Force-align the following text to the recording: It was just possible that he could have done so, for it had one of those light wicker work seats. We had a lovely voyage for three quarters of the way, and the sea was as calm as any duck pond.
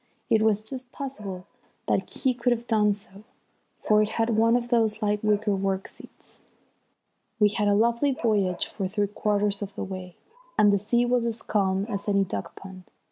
It 0.31 0.41
was 0.41 0.63
just 0.63 0.91
possible 0.91 1.45
that 1.87 2.09
he 2.11 2.33
could 2.33 2.51
have 2.51 2.65
done 2.65 2.95
so, 2.95 3.23
for 3.81 4.01
it 4.01 4.09
had 4.17 4.31
one 4.31 4.55
of 4.55 4.69
those 4.69 4.99
light 5.03 5.23
wicker 5.23 5.55
work 5.55 5.87
seats. 5.87 6.39
We 7.39 7.49
had 7.49 7.67
a 7.67 7.75
lovely 7.75 8.11
voyage 8.13 8.65
for 8.65 8.87
three 8.87 9.05
quarters 9.05 9.61
of 9.61 9.75
the 9.75 9.83
way, 9.83 10.15
and 10.57 10.73
the 10.73 10.79
sea 10.79 11.05
was 11.05 11.27
as 11.27 11.43
calm 11.43 11.85
as 11.87 12.07
any 12.09 12.23
duck 12.23 12.55
pond. 12.55 12.85